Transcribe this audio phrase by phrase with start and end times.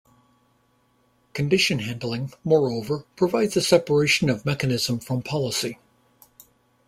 [1.33, 5.77] Condition handling moreover provides a separation of mechanism from policy.